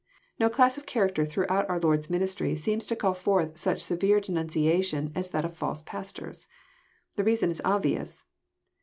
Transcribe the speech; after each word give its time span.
No 0.39 0.49
class 0.49 0.79
of 0.79 0.87
character 0.87 1.27
throughout 1.27 1.69
our 1.69 1.79
Lord's 1.79 2.09
ministry 2.09 2.55
seems 2.55 2.87
to 2.87 2.95
call 2.95 3.13
forth 3.13 3.59
such 3.59 3.83
severe 3.83 4.19
denunciation 4.19 5.11
as 5.13 5.29
that 5.29 5.45
of 5.45 5.55
false 5.55 5.83
pastors. 5.83 6.47
The 7.17 7.23
reasom 7.23 7.51
is 7.51 7.61
obvious. 7.63 8.23